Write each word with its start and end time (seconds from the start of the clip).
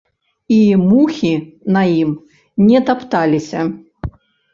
І 0.55 0.59
мухі 0.91 1.31
на 1.75 1.83
ім 2.03 2.09
не 2.71 2.81
тапталіся! 2.89 3.61